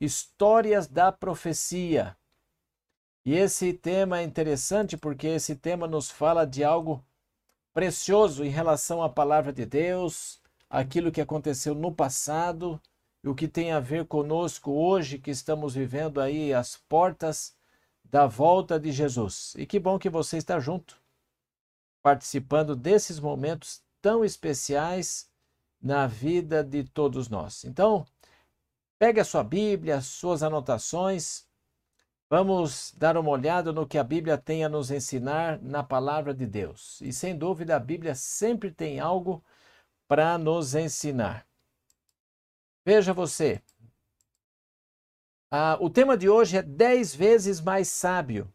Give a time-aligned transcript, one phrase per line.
[0.00, 2.16] Histórias da Profecia.
[3.22, 7.04] E esse tema é interessante porque esse tema nos fala de algo
[7.74, 10.40] precioso em relação à palavra de Deus,
[10.70, 12.80] aquilo que aconteceu no passado
[13.22, 17.54] e o que tem a ver conosco hoje que estamos vivendo aí as portas
[18.02, 19.54] da volta de Jesus.
[19.58, 20.96] E que bom que você está junto,
[22.02, 25.28] participando desses momentos tão especiais
[25.80, 27.64] na vida de todos nós.
[27.64, 28.06] Então,
[29.00, 31.48] pegue a sua Bíblia, suas anotações.
[32.28, 36.46] Vamos dar uma olhada no que a Bíblia tem a nos ensinar na palavra de
[36.46, 37.00] Deus.
[37.00, 39.42] E sem dúvida, a Bíblia sempre tem algo
[40.06, 41.46] para nos ensinar.
[42.84, 43.62] Veja você.
[45.50, 48.52] Ah, o tema de hoje é 10 vezes mais sábio.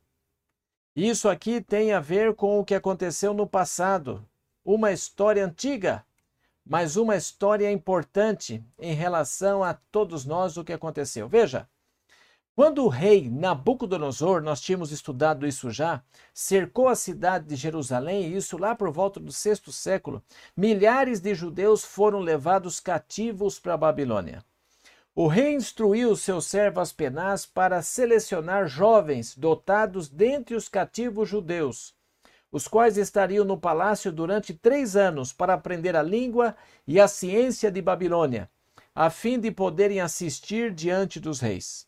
[0.95, 4.23] Isso aqui tem a ver com o que aconteceu no passado,
[4.63, 6.05] uma história antiga,
[6.65, 11.27] mas uma história importante em relação a todos nós o que aconteceu.
[11.27, 11.67] Veja,
[12.55, 16.01] quando o rei Nabucodonosor, nós tínhamos estudado isso já,
[16.33, 20.23] cercou a cidade de Jerusalém, e isso lá por volta do sexto século,
[20.55, 24.41] milhares de judeus foram levados cativos para a Babilônia.
[25.13, 31.93] O rei instruiu seu servo Aspenaz para selecionar jovens dotados dentre os cativos judeus,
[32.51, 36.55] os quais estariam no palácio durante três anos para aprender a língua
[36.87, 38.49] e a ciência de Babilônia,
[38.93, 41.87] a fim de poderem assistir diante dos reis.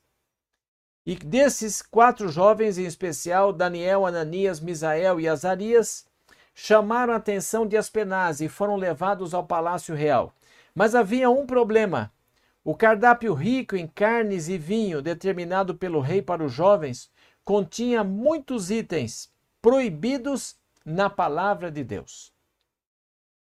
[1.06, 6.06] E desses quatro jovens, em especial Daniel, Ananias, Misael e Azarias,
[6.54, 10.34] chamaram a atenção de Aspenaz e foram levados ao palácio real.
[10.76, 12.12] Mas havia um problema.
[12.62, 17.10] O cardápio rico em carnes e vinho determinado pelo rei para os jovens
[17.46, 20.56] continha muitos itens proibidos
[20.86, 22.32] na palavra de Deus.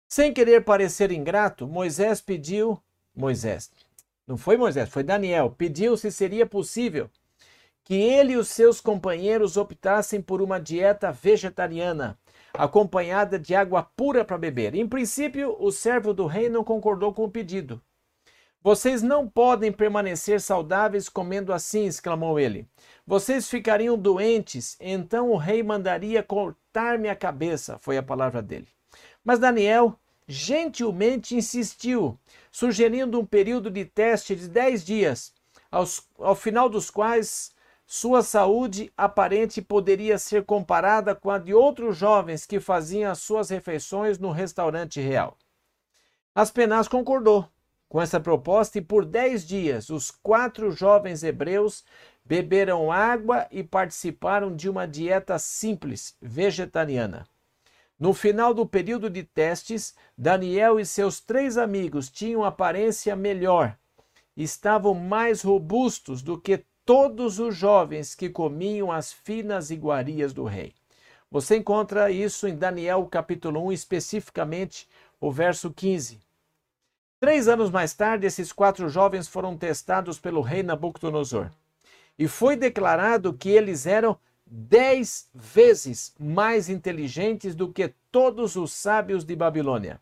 [0.08, 2.80] Sem querer parecer ingrato, Moisés pediu,
[3.14, 3.70] Moisés,
[4.26, 7.10] não foi Moisés, foi Daniel, pediu se seria possível
[7.84, 12.18] que ele e os seus companheiros optassem por uma dieta vegetariana,
[12.54, 14.74] acompanhada de água pura para beber.
[14.74, 17.80] Em princípio, o servo do rei não concordou com o pedido.
[18.64, 22.66] Vocês não podem permanecer saudáveis comendo assim, exclamou ele.
[23.06, 28.66] Vocês ficariam doentes, então o rei mandaria cortar-me a cabeça, foi a palavra dele.
[29.22, 32.18] Mas Daniel gentilmente insistiu,
[32.50, 35.34] sugerindo um período de teste de dez dias,
[35.70, 37.52] aos, ao final dos quais
[37.86, 43.50] sua saúde aparente poderia ser comparada com a de outros jovens que faziam as suas
[43.50, 45.36] refeições no restaurante real.
[46.34, 47.46] Aspenaz concordou
[47.94, 51.84] com essa proposta e por dez dias os quatro jovens hebreus
[52.24, 57.24] beberam água e participaram de uma dieta simples, vegetariana.
[57.96, 63.78] No final do período de testes, Daniel e seus três amigos tinham aparência melhor,
[64.36, 70.74] estavam mais robustos do que todos os jovens que comiam as finas iguarias do rei.
[71.30, 74.88] Você encontra isso em Daniel capítulo 1, especificamente
[75.20, 76.24] o verso 15.
[77.24, 81.48] Três anos mais tarde, esses quatro jovens foram testados pelo rei Nabucodonosor.
[82.18, 89.24] E foi declarado que eles eram dez vezes mais inteligentes do que todos os sábios
[89.24, 89.98] de Babilônia.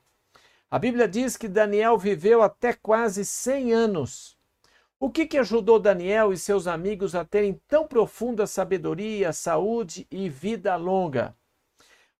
[0.69, 4.37] A Bíblia diz que Daniel viveu até quase 100 anos
[4.99, 10.29] o que, que ajudou Daniel e seus amigos a terem tão profunda sabedoria, saúde e
[10.29, 11.37] vida longa?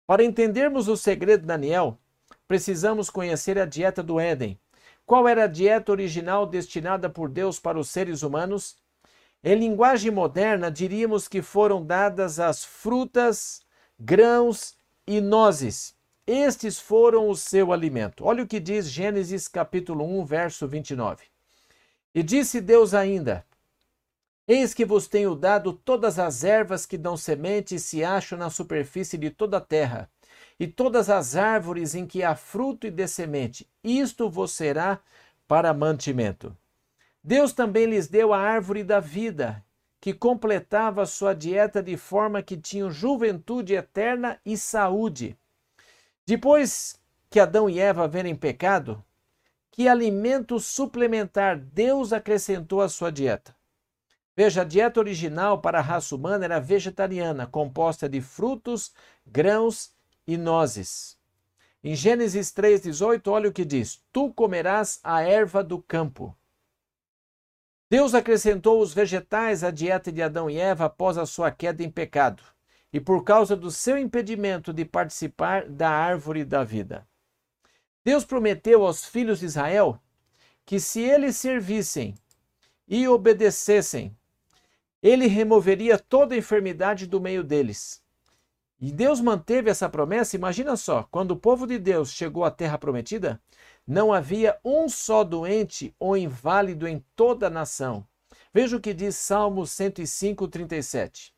[0.07, 1.99] Para entendermos o segredo de Daniel,
[2.47, 4.57] precisamos conhecer a dieta do Éden.
[5.05, 8.77] Qual era a dieta original destinada por Deus para os seres humanos?
[9.43, 13.61] Em linguagem moderna, diríamos que foram dadas as frutas,
[13.99, 14.75] grãos
[15.05, 15.93] e nozes.
[16.25, 18.23] Estes foram o seu alimento.
[18.23, 21.25] Olha o que diz Gênesis capítulo 1, verso 29.
[22.15, 23.45] E disse Deus ainda:
[24.47, 28.49] Eis que vos tenho dado todas as ervas que dão semente e se acham na
[28.49, 30.09] superfície de toda a terra,
[30.59, 33.67] e todas as árvores em que há fruto e dê semente.
[33.83, 34.99] Isto vos será
[35.47, 36.55] para mantimento.
[37.23, 39.63] Deus também lhes deu a árvore da vida,
[39.99, 45.37] que completava sua dieta de forma que tinham juventude eterna e saúde.
[46.25, 46.99] Depois
[47.29, 49.03] que Adão e Eva verem pecado,
[49.71, 53.55] que alimento suplementar Deus acrescentou à sua dieta.
[54.35, 58.91] Veja, a dieta original para a raça humana era vegetariana, composta de frutos,
[59.25, 59.91] grãos
[60.27, 61.17] e nozes.
[61.83, 66.35] Em Gênesis 3,18, olha o que diz: Tu comerás a erva do campo.
[67.89, 71.91] Deus acrescentou os vegetais à dieta de Adão e Eva após a sua queda em
[71.91, 72.41] pecado,
[72.91, 77.07] e por causa do seu impedimento de participar da árvore da vida.
[78.03, 79.99] Deus prometeu aos filhos de Israel
[80.65, 82.15] que se eles servissem
[82.87, 84.15] e obedecessem,
[85.01, 88.02] ele removeria toda enfermidade do meio deles.
[88.83, 90.35] E Deus manteve essa promessa.
[90.35, 93.41] Imagina só, quando o povo de Deus chegou à terra prometida,
[93.87, 98.05] não havia um só doente ou inválido em toda a nação.
[98.53, 101.33] Veja o que diz Salmo 105, 37.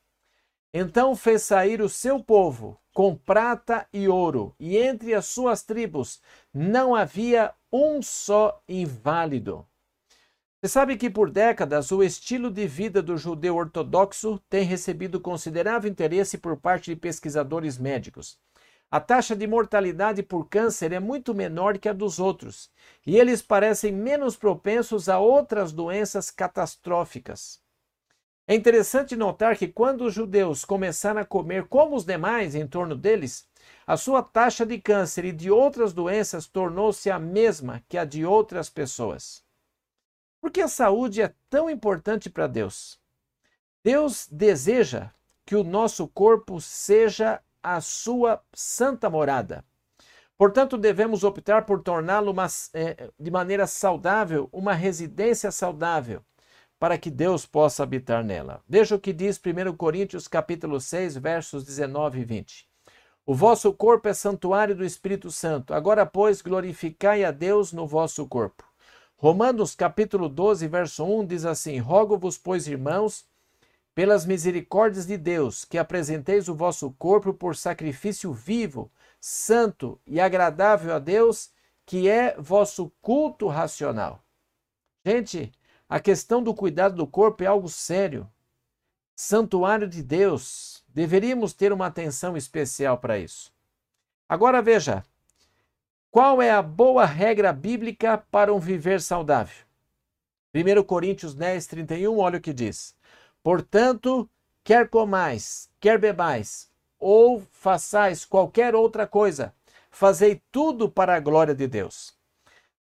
[0.73, 6.19] Então fez sair o seu povo com prata e ouro, e entre as suas tribos
[6.51, 9.67] não havia um só inválido.
[10.65, 15.91] Você sabe que por décadas o estilo de vida do judeu ortodoxo tem recebido considerável
[15.91, 18.39] interesse por parte de pesquisadores médicos.
[18.89, 22.71] A taxa de mortalidade por câncer é muito menor que a dos outros,
[23.05, 27.61] e eles parecem menos propensos a outras doenças catastróficas.
[28.47, 32.95] É interessante notar que quando os judeus começaram a comer como os demais em torno
[32.95, 33.47] deles,
[33.85, 38.25] a sua taxa de câncer e de outras doenças tornou-se a mesma que a de
[38.25, 39.44] outras pessoas.
[40.45, 42.99] Por que a saúde é tão importante para Deus?
[43.83, 45.09] Deus deseja
[45.43, 49.65] que o nosso corpo seja a sua santa morada.
[50.37, 52.31] Portanto, devemos optar por torná-lo
[52.75, 56.23] é, de maneira saudável, uma residência saudável,
[56.77, 58.61] para que Deus possa habitar nela.
[58.69, 62.69] Veja o que diz 1 Coríntios capítulo 6, versos 19 e 20.
[63.25, 65.73] O vosso corpo é santuário do Espírito Santo.
[65.73, 68.63] Agora, pois, glorificai a Deus no vosso corpo.
[69.25, 73.25] Romanos capítulo 12, verso 1 diz assim: Rogo-vos, pois, irmãos,
[73.95, 80.93] pelas misericórdias de Deus, que apresenteis o vosso corpo por sacrifício vivo, santo e agradável
[80.93, 81.49] a Deus,
[81.87, 84.23] que é vosso culto racional.
[85.03, 85.51] Gente,
[85.89, 88.29] a questão do cuidado do corpo é algo sério.
[89.15, 93.51] Santuário de Deus, deveríamos ter uma atenção especial para isso.
[94.29, 95.03] Agora veja,
[96.15, 99.65] qual é a boa regra bíblica para um viver saudável?
[100.55, 102.95] 1 Coríntios 10, 31, olha o que diz.
[103.43, 104.29] Portanto,
[104.63, 109.53] quer comais, quer bebais, ou façais qualquer outra coisa,
[109.91, 112.17] fazei tudo para a glória de Deus.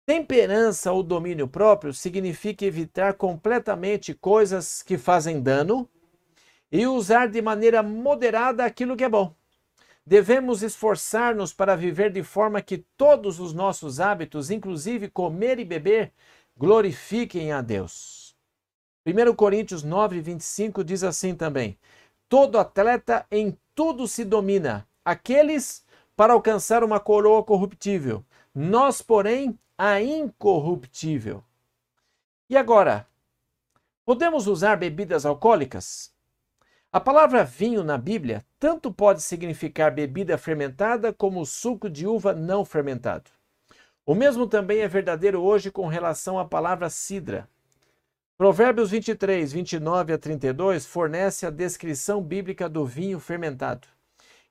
[0.06, 5.88] Temperança ou domínio próprio significa evitar completamente coisas que fazem dano
[6.70, 9.34] e usar de maneira moderada aquilo que é bom.
[10.06, 16.12] Devemos esforçar-nos para viver de forma que todos os nossos hábitos, inclusive comer e beber,
[16.58, 18.36] glorifiquem a Deus.
[19.06, 21.78] 1 Coríntios 9, 25 diz assim também:
[22.28, 30.02] Todo atleta em tudo se domina, aqueles para alcançar uma coroa corruptível, nós, porém, a
[30.02, 31.44] incorruptível.
[32.50, 33.08] E agora,
[34.06, 36.14] podemos usar bebidas alcoólicas?
[36.94, 42.66] A palavra vinho na Bíblia tanto pode significar bebida fermentada como suco de uva não
[42.66, 43.32] fermentado.
[44.06, 47.48] O mesmo também é verdadeiro hoje com relação à palavra cidra.
[48.38, 53.88] Provérbios 23, 29 a 32 fornece a descrição bíblica do vinho fermentado.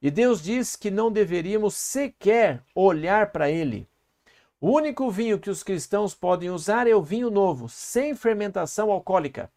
[0.00, 3.86] E Deus diz que não deveríamos sequer olhar para ele.
[4.58, 9.50] O único vinho que os cristãos podem usar é o vinho novo, sem fermentação alcoólica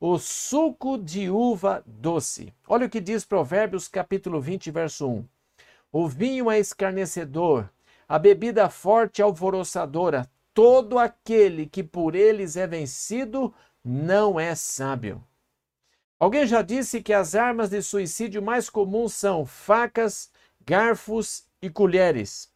[0.00, 2.52] o suco de uva doce.
[2.68, 5.24] Olha o que diz Provérbios capítulo 20, verso 1.
[5.92, 7.70] O vinho é escarnecedor,
[8.08, 10.28] a bebida forte é alvoroçadora.
[10.52, 13.52] Todo aquele que por eles é vencido
[13.84, 15.24] não é sábio.
[16.18, 20.30] Alguém já disse que as armas de suicídio mais comuns são facas,
[20.64, 22.50] garfos e colheres.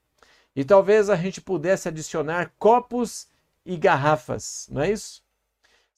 [0.54, 3.28] E talvez a gente pudesse adicionar copos
[3.64, 5.23] e garrafas, não é isso?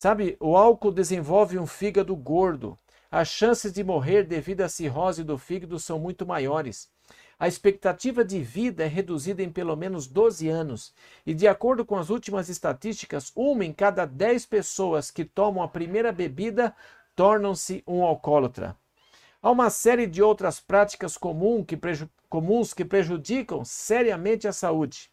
[0.03, 2.79] Sabe, o álcool desenvolve um fígado gordo.
[3.11, 6.91] As chances de morrer devido à cirrose do fígado são muito maiores.
[7.39, 10.95] A expectativa de vida é reduzida em pelo menos 12 anos,
[11.27, 15.69] e de acordo com as últimas estatísticas, uma em cada 10 pessoas que tomam a
[15.69, 16.75] primeira bebida
[17.15, 18.75] tornam-se um alcoólatra.
[19.43, 21.79] Há uma série de outras práticas comum que
[22.27, 25.13] comuns que prejudicam seriamente a saúde.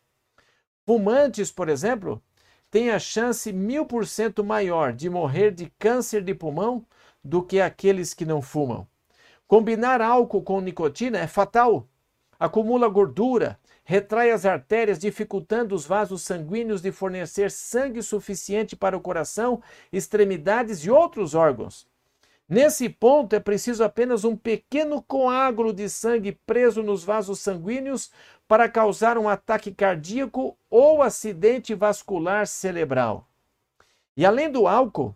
[0.85, 2.23] Fumantes, por exemplo,
[2.69, 6.85] tem a chance mil por cento maior de morrer de câncer de pulmão
[7.23, 8.87] do que aqueles que não fumam.
[9.47, 11.87] Combinar álcool com nicotina é fatal.
[12.39, 19.01] Acumula gordura, retrai as artérias, dificultando os vasos sanguíneos de fornecer sangue suficiente para o
[19.01, 21.87] coração, extremidades e outros órgãos.
[22.49, 28.09] Nesse ponto, é preciso apenas um pequeno coágulo de sangue preso nos vasos sanguíneos
[28.47, 33.27] para causar um ataque cardíaco ou acidente vascular cerebral.
[34.15, 35.15] E além do álcool,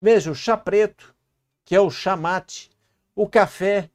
[0.00, 1.14] veja o chá preto,
[1.64, 2.70] que é o chá mate,
[3.14, 3.90] o café,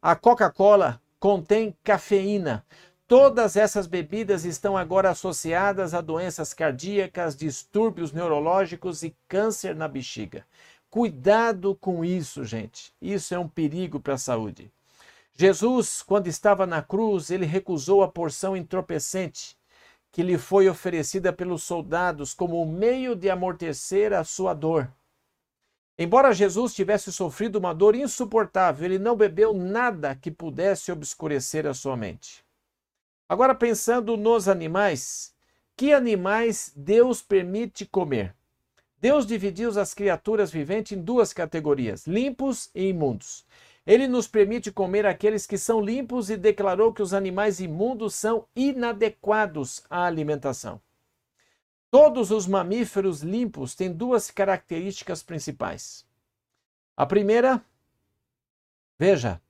[0.00, 2.64] a Coca-Cola contém cafeína.
[3.06, 10.46] Todas essas bebidas estão agora associadas a doenças cardíacas, distúrbios neurológicos e câncer na bexiga.
[10.88, 12.92] Cuidado com isso, gente.
[13.00, 14.72] Isso é um perigo para a saúde.
[15.34, 19.56] Jesus, quando estava na cruz, ele recusou a porção entorpecente
[20.12, 24.92] que lhe foi oferecida pelos soldados como meio de amortecer a sua dor.
[25.98, 31.72] Embora Jesus tivesse sofrido uma dor insuportável, ele não bebeu nada que pudesse obscurecer a
[31.72, 32.44] sua mente.
[33.26, 35.34] Agora, pensando nos animais,
[35.74, 38.34] que animais Deus permite comer?
[39.00, 43.46] Deus dividiu as criaturas viventes em duas categorias: limpos e imundos.
[43.86, 48.46] Ele nos permite comer aqueles que são limpos e declarou que os animais imundos são
[48.54, 50.80] inadequados à alimentação.
[51.90, 56.06] Todos os mamíferos limpos têm duas características principais.
[56.96, 57.62] A primeira,
[58.98, 59.40] veja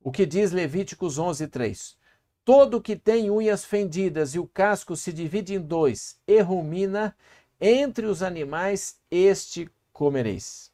[0.00, 1.96] o que diz Levíticos 11:3.
[2.44, 7.16] Todo que tem unhas fendidas e o casco se divide em dois e rumina,
[7.60, 10.71] entre os animais este comereis.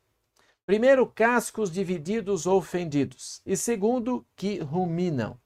[0.69, 3.41] Primeiro, cascos divididos ou fendidos.
[3.47, 5.41] E segundo, que ruminam.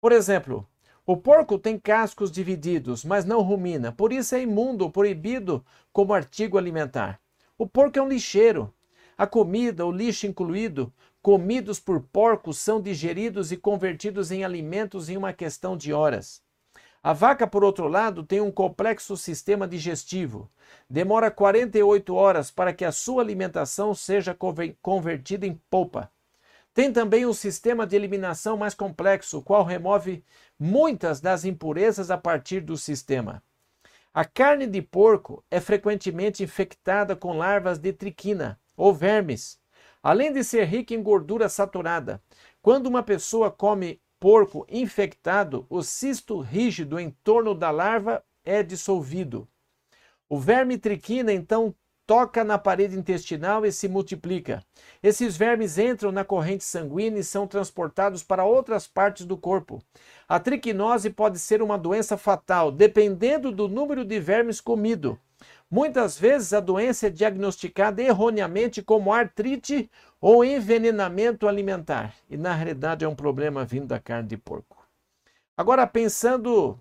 [0.00, 0.64] Por exemplo,
[1.04, 6.56] o porco tem cascos divididos, mas não rumina, por isso é imundo, proibido como artigo
[6.56, 7.20] alimentar.
[7.58, 8.72] O porco é um lixeiro.
[9.18, 15.16] A comida, o lixo incluído, comidos por porcos, são digeridos e convertidos em alimentos em
[15.16, 16.40] uma questão de horas.
[17.06, 20.50] A vaca, por outro lado, tem um complexo sistema digestivo.
[20.90, 24.36] Demora 48 horas para que a sua alimentação seja
[24.82, 26.10] convertida em polpa.
[26.74, 30.24] Tem também um sistema de eliminação mais complexo, o qual remove
[30.58, 33.40] muitas das impurezas a partir do sistema.
[34.12, 39.60] A carne de porco é frequentemente infectada com larvas de triquina ou vermes,
[40.02, 42.20] além de ser rica em gordura saturada.
[42.60, 49.48] Quando uma pessoa come porco infectado, o cisto rígido em torno da larva é dissolvido.
[50.28, 51.74] O verme triquina então
[52.06, 54.64] toca na parede intestinal e se multiplica.
[55.02, 59.82] Esses vermes entram na corrente sanguínea e são transportados para outras partes do corpo.
[60.28, 65.18] A triquinose pode ser uma doença fatal, dependendo do número de vermes comido.
[65.68, 73.04] Muitas vezes a doença é diagnosticada erroneamente como artrite ou envenenamento alimentar, e na realidade
[73.04, 74.76] é um problema vindo da carne de porco.
[75.56, 76.80] Agora, pensando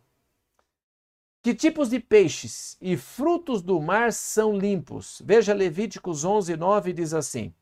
[1.41, 5.21] que tipos de peixes e frutos do mar são limpos?
[5.23, 7.53] Veja Levíticos 11, 9 diz assim: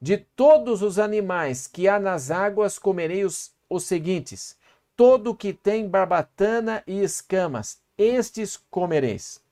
[0.00, 4.58] De todos os animais que há nas águas comerei os, os seguintes:
[4.94, 9.42] todo que tem barbatana e escamas, estes comereis.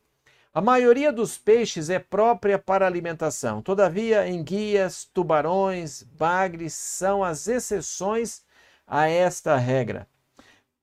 [0.53, 3.61] A maioria dos peixes é própria para alimentação.
[3.61, 8.43] Todavia, enguias, tubarões, bagres são as exceções
[8.87, 10.09] a esta regra.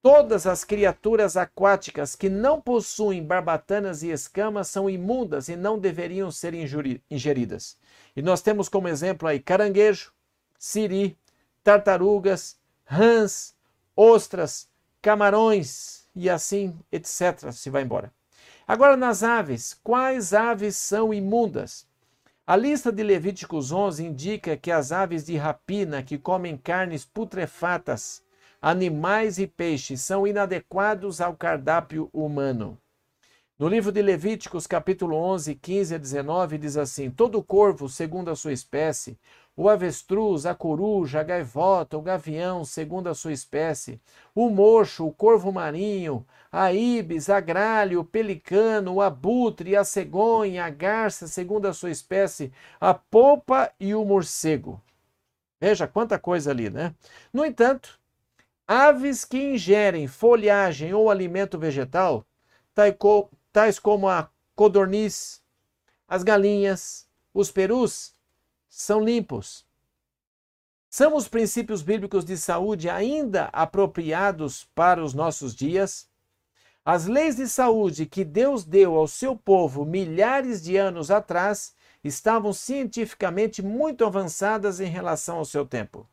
[0.04, 6.30] Todas as criaturas aquáticas que não possuem barbatanas e escamas são imundas e não deveriam
[6.30, 6.54] ser
[7.10, 7.76] ingeridas.
[8.16, 10.14] E nós temos como exemplo aí caranguejo,
[10.60, 11.18] siri,
[11.64, 12.56] tartarugas,
[12.86, 13.56] rãs,
[13.96, 14.70] ostras,
[15.02, 17.52] camarões e assim, etc.
[17.52, 18.14] Se vai embora.
[18.68, 21.88] Agora, nas aves, quais aves são imundas?
[22.48, 28.24] A lista de Levíticos 11 indica que as aves de rapina que comem carnes putrefatas,
[28.60, 32.76] animais e peixes são inadequados ao cardápio humano.
[33.58, 38.36] No livro de Levíticos, capítulo 11, 15 a 19, diz assim: Todo corvo, segundo a
[38.36, 39.18] sua espécie,
[39.58, 44.02] o avestruz, a coruja, a gaivota, o gavião, segundo a sua espécie,
[44.34, 50.66] o mocho, o corvo marinho, a ibis, a gralha, o pelicano, o abutre, a cegonha,
[50.66, 54.82] a garça, segundo a sua espécie, a polpa e o morcego.
[55.60, 56.94] Veja quanta coisa ali, né?
[57.32, 57.98] No entanto,
[58.68, 62.26] aves que ingerem folhagem ou alimento vegetal,
[63.54, 65.42] tais como a codorniz,
[66.08, 68.15] as galinhas, os perus,
[68.78, 69.66] são limpos.
[70.90, 76.10] São os princípios bíblicos de saúde ainda apropriados para os nossos dias?
[76.84, 82.52] As leis de saúde que Deus deu ao seu povo milhares de anos atrás estavam
[82.52, 86.06] cientificamente muito avançadas em relação ao seu tempo.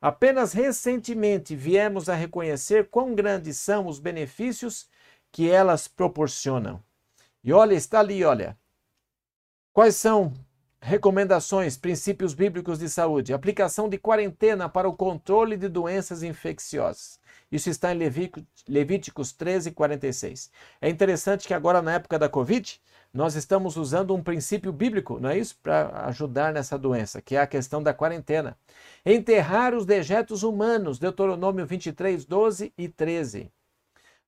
[0.00, 4.88] Apenas recentemente viemos a reconhecer quão grandes são os benefícios
[5.30, 6.82] que elas proporcionam.
[7.44, 8.58] E olha, está ali, olha.
[9.72, 10.34] Quais são
[10.80, 13.34] Recomendações, princípios bíblicos de saúde.
[13.34, 17.18] Aplicação de quarentena para o controle de doenças infecciosas.
[17.50, 17.98] Isso está em
[18.68, 20.50] Levíticos 13, 46.
[20.80, 22.80] É interessante que agora, na época da Covid,
[23.12, 25.58] nós estamos usando um princípio bíblico, não é isso?
[25.62, 28.56] Para ajudar nessa doença, que é a questão da quarentena.
[29.04, 33.50] Enterrar os dejetos humanos, Deuteronômio 23, 12 e 13.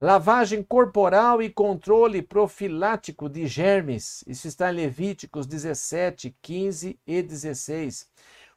[0.02, 4.24] Lavagem corporal e controle profilático de germes.
[4.26, 8.08] Isso está em Levíticos 17, 15 e 16.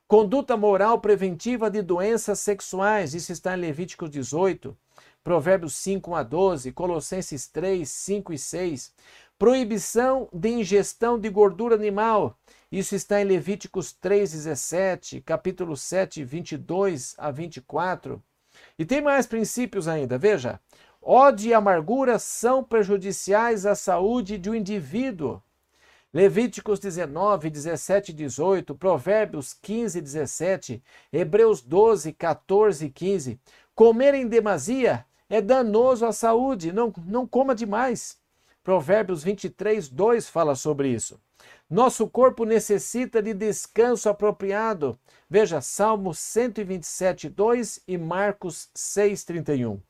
[0.08, 3.14] Conduta moral preventiva de doenças sexuais.
[3.14, 4.74] Isso está em Levíticos 18.
[5.22, 8.94] Provérbios 5 a 12, Colossenses 3, 5 e 6.
[9.38, 12.40] Proibição de ingestão de gordura animal.
[12.72, 18.24] Isso está em Levíticos 3, 17, capítulo 7, 22 a 24.
[18.80, 20.60] E tem mais princípios ainda, veja.
[21.06, 25.44] Ódio e amargura são prejudiciais à saúde de um indivíduo.
[26.14, 30.82] Levíticos 19, 17 e 18, Provérbios 15, 17,
[31.12, 33.38] Hebreus 12, 14 e 15.
[33.76, 38.18] Comer em demasia é danoso à saúde, não, não coma demais.
[38.64, 41.20] Provérbios 23, 2 fala sobre isso.
[41.70, 44.98] Nosso corpo necessita de descanso apropriado.
[45.30, 49.82] Veja, Salmo 127, 2 e Marcos 6, 31.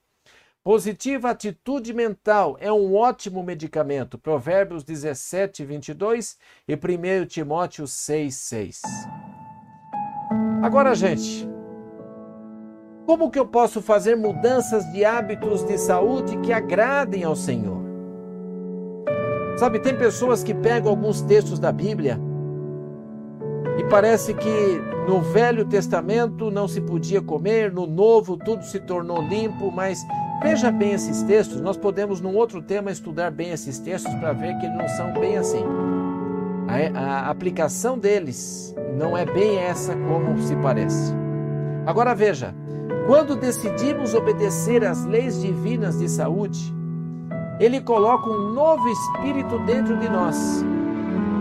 [0.64, 4.18] Positiva atitude mental é um ótimo medicamento.
[4.18, 8.82] Provérbios 17, 22 e 1 Timóteo 6, 6.
[10.62, 11.46] Agora, gente,
[13.06, 17.84] como que eu posso fazer mudanças de hábitos de saúde que agradem ao Senhor?
[19.58, 22.18] Sabe, tem pessoas que pegam alguns textos da Bíblia
[23.78, 29.22] e parece que no Velho Testamento não se podia comer, no Novo tudo se tornou
[29.22, 30.00] limpo, mas
[30.42, 34.58] Veja bem esses textos, nós podemos, num outro tema, estudar bem esses textos para ver
[34.58, 35.64] que eles não são bem assim.
[36.68, 41.14] A, a, aplicação deles não é bem essa como se parece.
[41.86, 42.54] Agora veja,
[43.06, 46.74] quando decidimos obedecer às leis divinas de saúde,
[47.60, 50.64] ele coloca um novo espírito dentro de nós,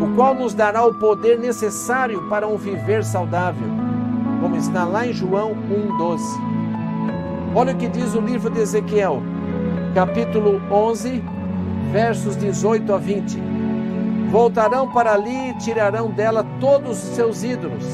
[0.01, 3.69] o qual nos dará o poder necessário para um viver saudável,
[4.41, 6.52] como está lá em João 1,12.
[7.55, 9.23] Olha o que diz o livro de Ezequiel,
[9.95, 11.23] capítulo 11,
[11.93, 13.39] versos 18 a 20.
[14.31, 17.85] Voltarão para ali e tirarão dela todos os seus ídolos.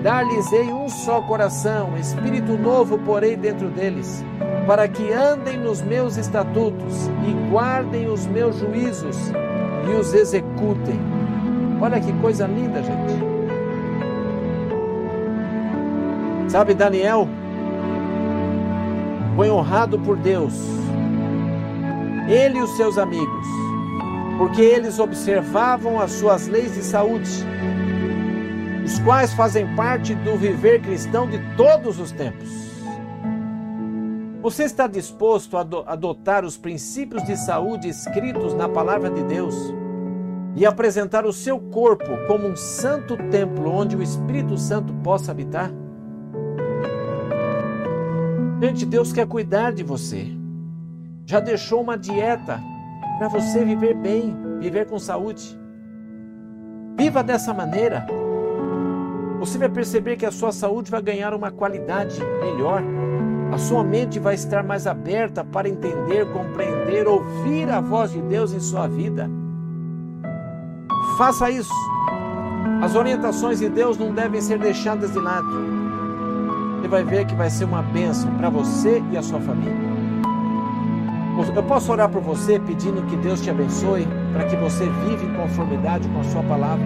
[0.00, 4.24] Dar-lhes-ei um só coração, espírito novo porei dentro deles,
[4.64, 9.16] para que andem nos meus estatutos e guardem os meus juízos
[9.90, 11.00] e os executem.
[11.80, 13.34] Olha que coisa linda, gente.
[16.48, 17.28] Sabe, Daniel
[19.34, 20.54] foi honrado por Deus,
[22.28, 23.46] ele e os seus amigos,
[24.38, 27.30] porque eles observavam as suas leis de saúde,
[28.84, 32.48] os quais fazem parte do viver cristão de todos os tempos.
[34.40, 39.54] Você está disposto a adotar os princípios de saúde escritos na palavra de Deus
[40.54, 45.72] e apresentar o seu corpo como um santo templo onde o Espírito Santo possa habitar?
[48.60, 50.26] Gente, Deus quer cuidar de você.
[51.26, 52.60] Já deixou uma dieta
[53.18, 55.58] para você viver bem, viver com saúde.
[56.96, 58.06] Viva dessa maneira.
[59.38, 62.82] Você vai perceber que a sua saúde vai ganhar uma qualidade melhor.
[63.52, 68.52] A sua mente vai estar mais aberta para entender, compreender, ouvir a voz de Deus
[68.52, 69.28] em sua vida.
[71.18, 71.74] Faça isso.
[72.82, 75.83] As orientações de Deus não devem ser deixadas de lado
[76.84, 79.72] você vai ver que vai ser uma bênção para você e a sua família.
[81.56, 85.34] Eu posso orar por você pedindo que Deus te abençoe para que você viva em
[85.34, 86.84] conformidade com a sua palavra.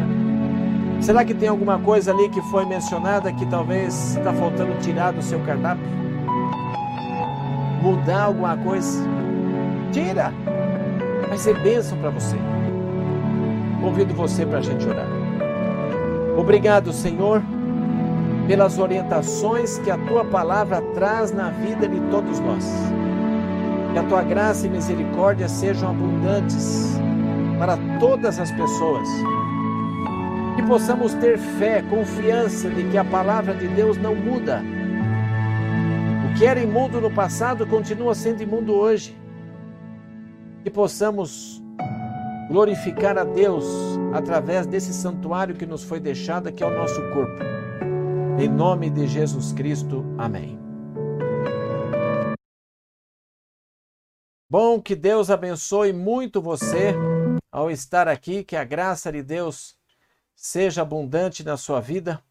[1.01, 5.23] Será que tem alguma coisa ali que foi mencionada que talvez está faltando tirar do
[5.23, 5.85] seu cardápio?
[7.83, 9.05] Mudar alguma coisa?
[9.91, 10.33] Tira!
[11.29, 12.37] Vai ser bênção para você.
[13.81, 15.07] Convido você para a gente orar.
[16.37, 17.43] Obrigado, Senhor
[18.49, 22.65] pelas orientações que a tua palavra traz na vida de todos nós.
[23.93, 26.99] Que a tua graça e misericórdia sejam abundantes
[27.59, 29.07] para todas as pessoas.
[30.57, 34.63] Que possamos ter fé, confiança de que a palavra de Deus não muda.
[36.25, 39.15] O que era imundo no passado continua sendo imundo hoje.
[40.65, 41.63] Que possamos
[42.49, 43.67] glorificar a Deus
[44.15, 47.59] através desse santuário que nos foi deixado, que é o nosso corpo.
[48.41, 50.05] Em nome de Jesus Cristo.
[50.17, 50.57] Amém.
[54.49, 56.95] Bom, que Deus abençoe muito você
[57.51, 59.77] ao estar aqui, que a graça de Deus
[60.37, 62.23] seja abundante na sua vida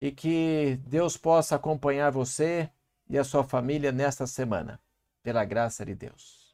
[0.00, 2.68] e que Deus possa acompanhar você
[3.08, 4.80] e a sua família nesta semana,
[5.22, 6.45] pela graça de Deus.